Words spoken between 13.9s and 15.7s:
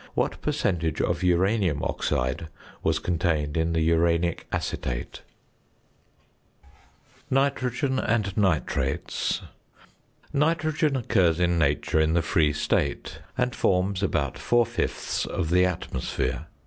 about four fifths of the